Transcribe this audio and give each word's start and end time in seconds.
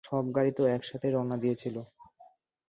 সব 0.03 0.23
গাড়ি 0.35 0.51
তো, 0.51 0.63
এক 0.67 0.81
সাথেই 0.83 1.11
রওনা 1.11 1.37
দিয়েছিলো। 1.37 1.81